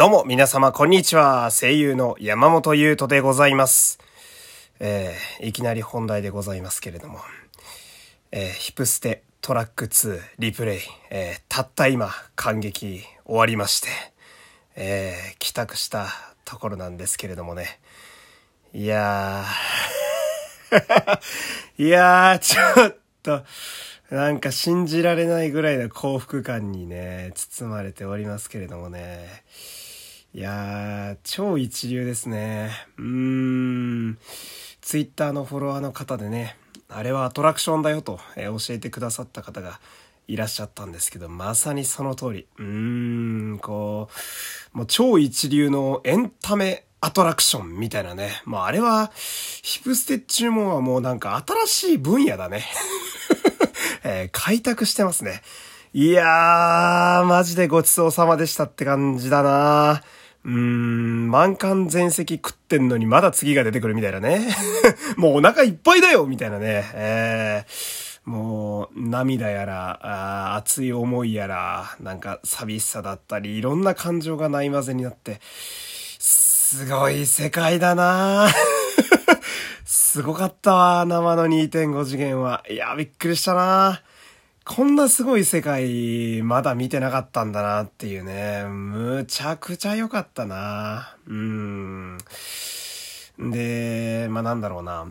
[0.00, 1.50] どうも皆様こんにちは。
[1.50, 3.98] 声優の山本優斗でございます。
[4.78, 7.18] えー、いきなり本題でございますけれども、
[8.32, 13.88] えー、ヒプステトラック2リプレイ、えー、たった今感激終わりまして、
[14.74, 16.06] えー、帰宅した
[16.46, 17.78] ところなんですけれどもね。
[18.72, 21.20] いやー
[21.84, 23.44] いやー、ちょっと、
[24.08, 29.44] なんか信じられないぐらいの幸福感にね、包まれておりますけれどもね。
[30.32, 32.70] いやー、超一流ですね。
[32.98, 34.18] うーん。
[34.80, 36.56] ツイッターのフォロワーの方でね、
[36.88, 39.80] あれはアトラクションだよと、えー、教えてくださった方が
[40.28, 42.46] いらっしゃったんですけど、まさにその通り。
[42.58, 44.08] うーん、こ
[44.72, 48.40] う、もう超一流のエンタメアトラクションみたいなね。
[48.44, 52.64] もうあれは、ヒプステ注文はもうなんか新しい分野だね。
[54.04, 55.42] えー、開拓してますね。
[55.92, 60.04] いやー、マジでごちそうさまでしたって感じだな
[60.44, 64.48] うーん、満館全席食ってんのにまだ次が出てくるみたいなね。
[65.16, 66.90] もうお腹いっぱいだよみたいなね。
[66.94, 75.40] えー、もう涙やら、熱い思いやら、なんか寂しさだったり、いろんな感情がない混ぜになって、
[76.18, 78.48] すごい世界だな
[79.84, 82.64] すごかったわ、生の2.5次元は。
[82.70, 84.02] いや、びっくりしたな
[84.72, 88.62] こんなすごい世界、まだ見てなかったんだなっていうね。
[88.68, 91.16] むちゃくちゃ良かったな。
[91.26, 92.18] うん。
[93.36, 95.10] で、まあ、なんだろうな。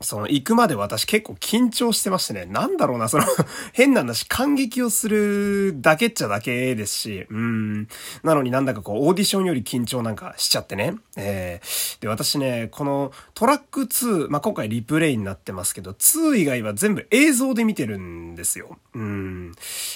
[0.00, 2.44] その、行くまで私結構緊張してましてね。
[2.44, 3.24] なんだろうな、その
[3.72, 7.88] 変な話、感激をするだけっちゃだけですし、うん。
[8.22, 10.96] なのになんだかこう、オーディションより緊張なんかしちゃってね。
[11.16, 18.78] えー、で、私ね、このトラック2、まあ、今回リプレイになってますけど、2以外は全部映像で見てるんですよ。
[18.94, 19.52] うん。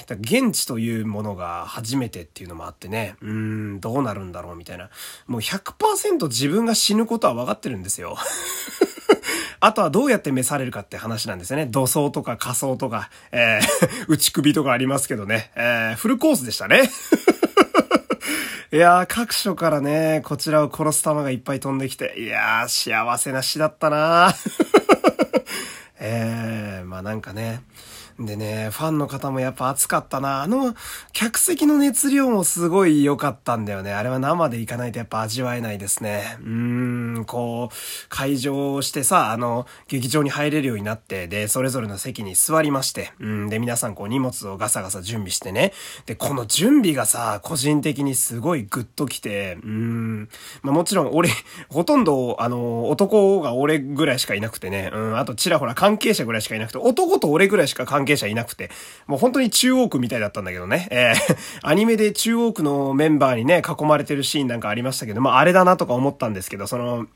[0.06, 4.88] だ現地というものが初めてっていうのもあってね、うん、どうなるんだろうみたいな。
[5.26, 8.16] もう100%自分が死ぬことは分かってるんですよ。
[9.60, 11.66] あとはどうやって召されるかって話なんですよね。
[11.66, 15.50] 土葬とか仮装とか、えー、 内首とかありますけどね。
[15.54, 16.90] えー、フルコースでしたね。
[18.72, 24.34] いやー、各所からね、こちらを殺す玉がいっぱい飛んできて、いやー、幸せな死だったな
[26.00, 27.60] えー、まあなんかね、
[28.20, 30.42] でね、ファンの方もやっぱ熱かったな。
[30.42, 30.74] あの、
[31.12, 33.94] 客席の熱量もすごい良かったんだよね。
[33.94, 36.36] あれは生で行かないとやっぱ味わえないですね。
[36.40, 37.74] うーん、こう、
[38.10, 45.72] 会場をしてさ、あの、劇場に入れるようになって、で、それぞれの席に座りまして、うん、で、皆さんこう荷物をガサガサ準備してね。
[46.04, 50.28] で、この準備がさ、個人的にすごいグッときて、うーん、
[50.62, 51.30] まあもちろん俺、
[51.70, 58.70] ほとんど、あの、男が俺ぐらいしかいなくてね、うん、あとちらほら関係者ぐらいしかいなくて、男と俺ぐらいしか関係係者いなくて、
[59.06, 67.06] もう本当に中央区みたいだったんだけどね、えー、 アニメで中央区のメンバーにね、囲まれてるシーンなんかありましたけど、まああれだなとか思ったんですけど、その、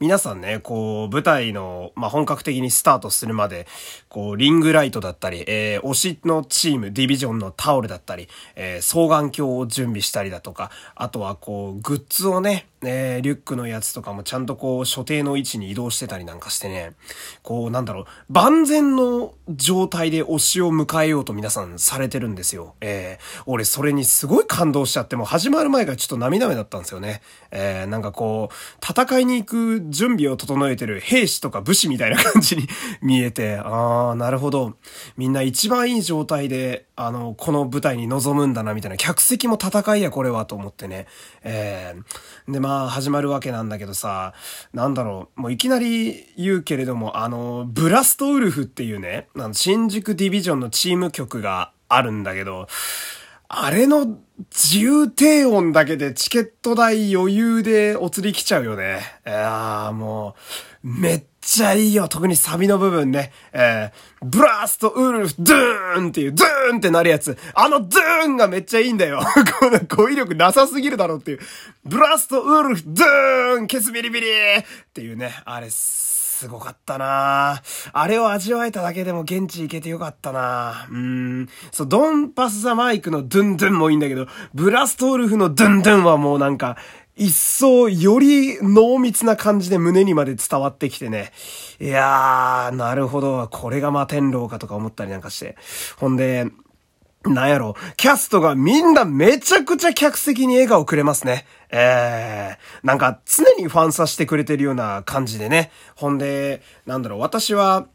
[0.00, 3.66] 皆さんね、こう、舞台の、まあ、本格的にスタートするまで、
[4.08, 16.92] こう、リングライトだったり、えー、推しのチーム、ディビジョンのタオルだったり、えー、双眼鏡を準備したりだとか、あとはこう、グッズをね、えー、リュックのやつとかもちゃんとこう、所定の位置に移動してたりなんかしてね、
[17.42, 22.74] こう、なんだろう、万全の状態で推しを迎えようと皆さんされてるんですよ。
[22.80, 27.22] えー、俺それにすごい感動しちゃって、もう始まる前がちょっと涙目だったんですよね。
[27.50, 28.54] えー、なんかこう、
[28.86, 29.55] 戦いに行く
[29.90, 32.68] 準備を整えてる兵士とか武士みたいな感じに
[33.02, 34.76] 見えて、あー、なるほど。
[35.16, 38.96] みんな一番いい状態で、あの、この舞台に臨むんだな、みたいな。
[38.96, 41.06] 客席も戦いや、これは、と思ってね。
[41.42, 44.34] えー、で、まあ、まあ始まるわけなんだけどさ、
[44.74, 52.68] なんだろう、もういきなり言うけれども、あの、ブラストウルフっていうね、あの、新宿ディビジョンのチーム曲があるんだけど、
[53.48, 54.18] あれの
[54.50, 59.00] 自由低音だけでチケット代余裕でお釣り来ちゃうよね。
[59.26, 60.34] いやーも
[60.84, 62.08] う、めっちゃいいよ。
[62.08, 63.32] 特にサビの部分ね。
[63.52, 67.38] えー、ブラストウルフ、ドゥーンっていう、ドゥーンってなるやつ。
[67.54, 69.20] あのドゥーンがめっちゃいいんだよ。
[69.58, 71.38] この語彙力なさすぎるだろうっていう。
[71.84, 75.40] ブラストウルフ、ドゥーンケツビリビリっていうね。
[75.44, 75.68] あれ、
[76.36, 77.62] すごかったな
[77.92, 81.48] あれを味わえただけでも現地行けてよかったなうん。
[81.72, 86.76] そう、ドンパスザマイクのドゥンドゥンもいいんだけど、ブラストウルフのドゥンドゥンはもうなんか、
[87.16, 91.32] 一層より濃密な感じで胸にまで伝わってきてね。
[91.80, 93.48] いやー、なるほど。
[93.50, 95.56] これが摩天楼かとか思ったりなんかして。
[95.96, 96.50] ほんで、
[97.28, 101.46] なんやろ、キャストがみんなめちゃくちゃ客席に笑顔くれますね。
[101.70, 105.70] えー、なんか常にファンさしてくれてるような感じでね。
[105.94, 107.86] ほんで、なんだろう、私は、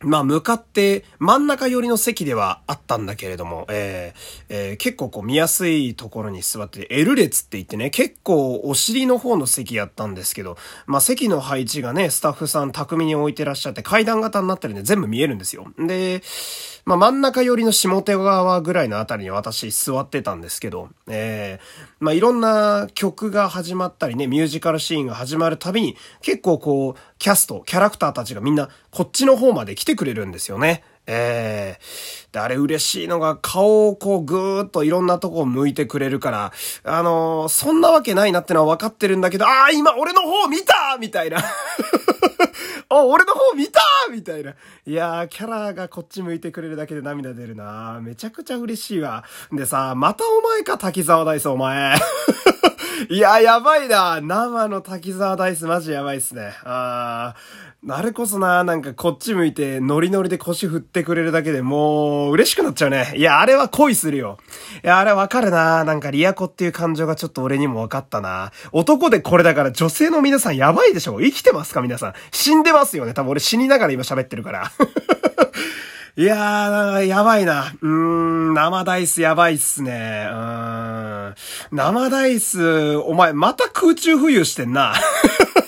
[0.00, 15.66] まあ、向かって真ん中寄りの席ではあったんだけれども、えーえー、結構こう見やすいところに座って、L 列って言ってね、結構お尻の方の席やったんですけど、まあ、席の配置がね、スタッフさん巧みに置いてらっしゃって階段型になってるんで全部見えるんですよ。
[15.78, 16.22] で、
[16.86, 30.84] まあ、真ん中寄りの下手側ぐらいのあたりに私座ってたんですけど、えー、まあ、いろんな曲が始まったりね、ミュージカルシーンが始まるたびに、結構こう、キャスト、キャラクターたちがみんなこっちの方まで来てくれるんですよね。
[31.08, 36.52] ええー、で、あれ嬉しいのが顔をこうぐーっといろんなとこを向いてくれるから、
[36.84, 41.38] あのー、そんなわけないなってのは分かってるんだけど、ああ、今俺の方見たみたいな。
[42.88, 43.80] あ、俺の方見た
[44.10, 44.54] みたいな。
[44.86, 49.24] いやー、キャラがこっち向いてくれるだけで涙出るなめちゃくちゃ嬉しいわ。
[49.52, 51.96] でさ、またお前か、滝沢ダイスお前。
[53.10, 54.20] いや、やばいな。
[54.20, 56.54] 生の滝沢ダイスマジやばいっすね。
[56.64, 63.12] あー、あれこそな、なんかこっち向いてノリノリで腰振ってくれるだけでもう嬉しくなっちゃうね。
[63.14, 64.38] いや、あれは恋するよ。
[64.82, 65.84] いや、あれわかるな。
[65.84, 68.50] なんかリアコっていう感情がちょっと俺にもわかったな。
[68.72, 72.14] 男でこれだから女性の皆さんやばいでしょ生きてますか皆さん。
[72.32, 73.14] 死んでますよね。
[73.14, 74.72] 多分俺死にながら今喋ってるから。
[76.18, 77.72] いやー、やばいな。
[77.82, 80.26] うーん、生ダイスやばいっすね。
[80.28, 81.34] うーん。
[81.70, 84.94] 生ダイス、お前また空中浮遊してんな。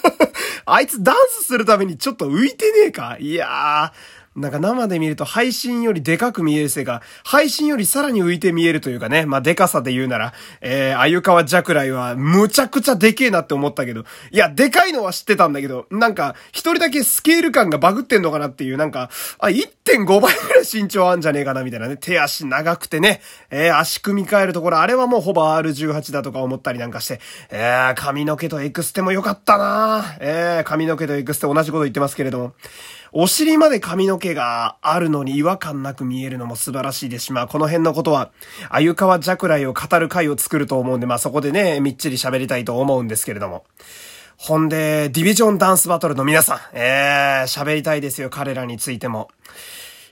[0.72, 3.16] あいつダンスするためにちょっと浮いてねえか？
[3.18, 3.92] いやー。
[4.38, 23.20] なんか生で見ると配信よりでかく見えるせいか、配信よりさらに浮いて見えるというかね、まあでかさで言うなら、えー、鮎川寂雷はむちゃくちゃでけえなって思ったけど、いや、でかいのは知ってたんだけど、なんか、一人だけスケール感がバグってんのかなっていう、なんか、あ、1.5倍ぐらい身長あんじゃねえかなみたいなね、手足長くてね、
[23.50, 27.20] えー、足組み替えるところ、あれはもうほぼ R18 だとか思ったりなんかして、
[27.50, 30.16] えー、髪の毛とエクステも良かったな。
[30.20, 32.52] えー、髪の毛とエクステ同じこと言ってますけれども、
[33.12, 38.30] お尻まで髪の毛があるのに違和感なく見えるのも素晴らしいですし、まあこの辺のことは、
[38.68, 43.64] あゆかわジャクライを語る回を作ると思うんで、まあそこでね、みっちり喋りたいと思うんですけれども。
[44.36, 49.30] ほんで、ディビジョンダンスバトルの皆さん、えー、喋りたいですよ、彼らについても。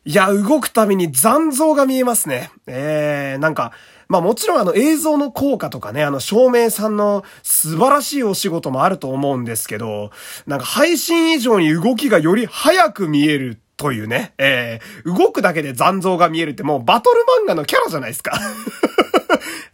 [0.06, 2.52] いや、動くたびに残像が見えますね。
[2.68, 3.72] えー、なんか、
[4.06, 10.12] まあもちろんあの映像の効果とかね、あの照明さんの素晴らしいお仕事もあると思うんですけど、
[10.46, 18.38] なんか配信以上に動きがより早く見えるというね、えー、動くだけで残像が見えるってもうバトル漫画のキャラじゃないですか。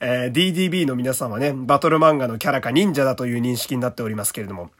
[0.04, 4.70] えー、DDB の皆さんはね、バトル漫画のキャラか忍者だという認識になっておりますけれども。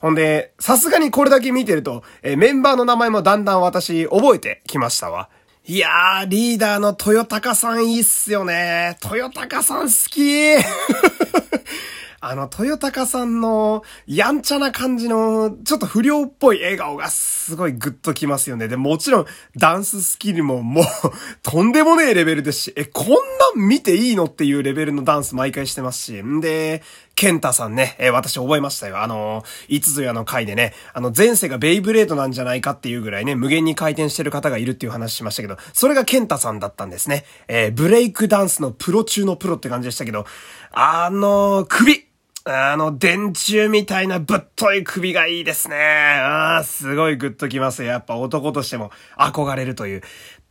[0.00, 5.28] ほんで、さすがにこれだけ見てると、えー、メンバーの名前もだんだん私覚えてきましたわ。
[5.66, 8.96] いやー、リーダーの豊高さんいいっすよね。
[9.04, 10.58] 豊高さん好きー
[12.22, 18.68] あの、豊高さんの、やんちゃな感じの、ちょっと不良っぽい笑顔がすごいグッときますよね。
[18.68, 19.26] で、もちろん、
[19.56, 20.84] ダンススキルももう
[21.42, 23.16] とんでもねえレベルですし、え、こんな
[23.64, 26.82] ん見ていいのっていうレベルのダンス毎回してますし、んで、
[27.14, 29.02] ケンタさんね、え、私覚えましたよ。
[29.02, 37.24] あの、いつぞやの回でね、あの、前世がベイブレードなんじゃないかっていうぐらいね、無限に回転してる方がいるっていう話しましたけど、それがケンタさんだったんですね。
[37.48, 40.26] えー、ブレイクダンスのプロ中のプロって感じでしたけど、
[40.72, 42.09] あの首
[42.44, 45.76] あの、電柱みたいなぶっとい首がいいですね。
[45.76, 50.02] ああ、すごいグッときますやっぱ男としても憧れるという。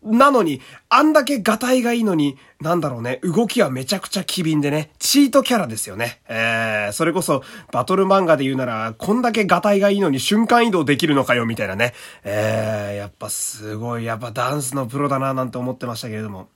[0.03, 6.21] なのに、あんだけガタイがいいのに、なんだろうね、動きはめちゃくちゃ機敏でね、チートキャラですよね。
[6.27, 11.93] えー、それこそ、バトル漫画で言うなら、こんだけガタイがいいのに瞬間移動できるのかよ、みたいなね。
[12.23, 16.47] えー、やっぱすごい、やっぱダンスのプロだな、なんて思ってましたけれども。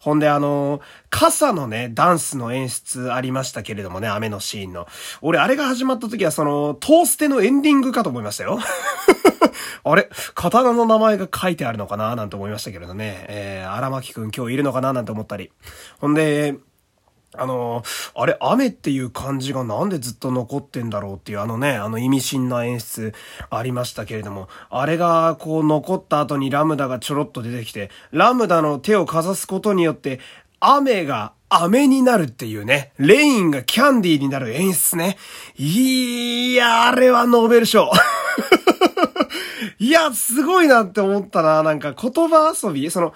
[0.00, 4.86] ほんで、あの、傘のね、ダンスの演出ありましたけれどもね、雨のシーンの。
[5.20, 8.58] 俺、あれが始まった時は、その、トーステのエンディングかと思いましたよ。
[9.84, 10.08] あれ？
[10.34, 13.26] 刀の名前が書いてあるのかななんて思いましたけれどね。
[13.28, 15.50] えー、荒牧くん今日いるのかななんて思ったり。
[15.98, 16.56] ほんで、
[17.38, 17.82] あの
[18.14, 23.14] あれ、雨っていう漢字がなんでずっと残ってんだろうっていうあのね、あの意味深な演出
[23.50, 30.20] ありましたけれども、あれがこう残った後にラムダがちょろっと出てきて、ラムダの手をかざすことによって、
[30.60, 35.16] 雨が飴になるっていうね、レインがキャンディーになる演出ね。
[35.56, 37.90] いや、あれはノーベル賞。
[39.78, 41.62] いや、すごいなって思ったな。
[41.62, 43.12] なんか言葉遊びその、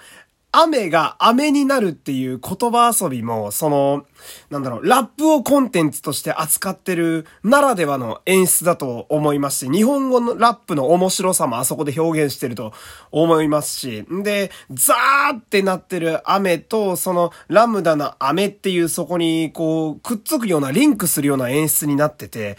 [0.53, 4.05] 雨が雨になるっていう言葉遊びも、その、
[4.49, 12.73] なんだろう、ラップをコンテンツとして扱ってるならではの演出だと思いますし、日本語のラップの面白さもあそこで表現してると
[13.11, 22.57] 思いますし、で、ザーってなってる雨と、そのラムダの雨っていうそこにこう、くっつくような、リンクするような演出になってて、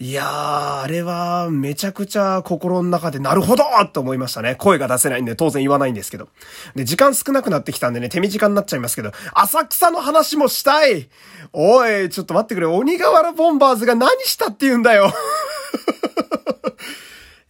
[0.00, 4.54] いやー、あれはめちゃくちゃ心の中でなるほどと思いましたね。
[4.54, 6.28] 声が出せないんで当然言わないんですけど。
[6.76, 11.08] で、時間少なくなってきたんでね、手短になっちゃいますけど、浅草の話もしたい。
[11.52, 15.12] おい、ちょっと待ってくれ、鬼瓦ボンバーズが何したって言うんだよ。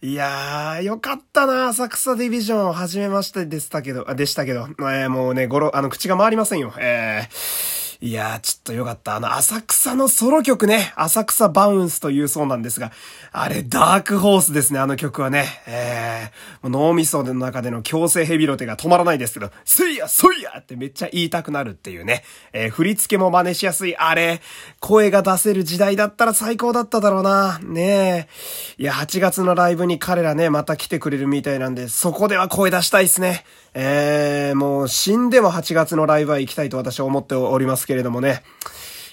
[0.01, 6.73] いやー、よかったな、浅草ディビジョン、はじめましてでしたけど、でしたけど、えー、もうね、ごろ、あの、口が回りませんよ。
[6.79, 9.17] えー、いやー、ちょっとよかった。
[9.17, 12.93] あの、浅草のソロ曲ね、浅草バウンスというそうなんですが、
[13.33, 15.45] あれ、ダークホースですね、あの曲はね。
[15.67, 22.23] えー、脳みその中での強制ヘビロテが止まらないですけど、せいや、そいやってめっちゃ言いたくなるっていうね。
[22.53, 24.39] えー、振り付けも真似しやすい、あれ、
[24.79, 27.59] 声が出せる時代だったら最高だっただろうな。
[27.61, 28.29] ね
[28.77, 28.81] え。
[28.81, 33.43] いや、8月のライブに彼らね、また来てくれるみたいなんで、そこでは声出したいっすね。
[33.73, 38.43] えー、もう死んでも8月のライブは行きたいと私は思っておりますけれどもね。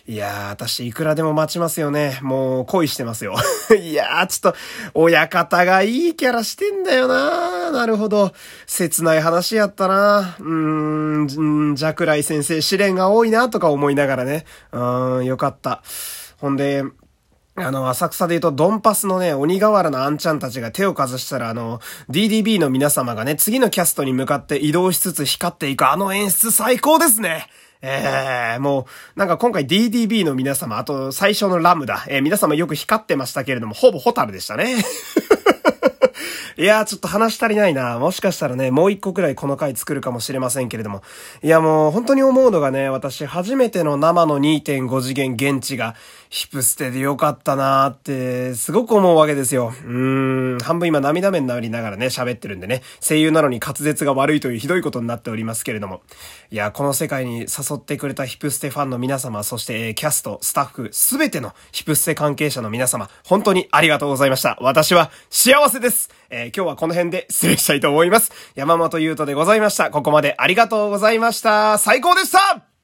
[0.06, 2.18] いやー、私いくらでも待ちますよね。
[2.22, 3.34] もう恋してますよ。
[3.80, 4.58] いやー、ちょっと、
[4.92, 8.32] 親方がいいキャラしてんだよなーなるほど。
[8.66, 14.44] 切ない話やったなーうーん、ジャクライ先生試練が多いなとか思いながらね。
[14.72, 15.82] うーん、よかった。
[16.36, 16.84] ほんで、
[17.56, 21.80] あの、浅草で言うと、ドンパスのね、鬼瓦のあんちゃんたちが手をかざしたら、あの、
[22.10, 27.48] DDB の皆様がね、次のキャストに向かって移動しつつ光っていくあの演出最高ですね
[27.82, 34.76] えー、もう、なんか今回 DDB の皆様、あと最初のラムダ、えー、皆様よく光ってましたけれども、ほぼホタルでしたね。
[36.58, 37.98] いやー、ちょっと話足りないな。
[37.98, 41.02] もしかしたらね、もう一個くらいこの回作るかもしれませんけれども。
[41.42, 45.94] いや、もう本当に思うのがね、私初めての生の2.5次元現地が
[46.28, 49.72] ヒプステでよかったなーって、すごく思うわけですよ。
[49.84, 56.02] うーん、半分今涙目になりながらね、喋ってるんでね、声優なのに滑舌が悪いというひどいことになっておりますけれども。
[56.50, 64.58] いや、この世界に誘ってくれたヒプステファンの皆様、そしてえキャスト、スタッフ、すべてのヒプステ関係者の皆様、本当にありがとうございました。
[64.60, 66.10] 私は幸せです。
[66.30, 68.32] えー、今日はこの辺で失礼したいと思います。
[68.54, 69.90] 山本優斗でございました。
[69.90, 71.78] ここまでありがとうございました。
[71.78, 72.75] 最高でした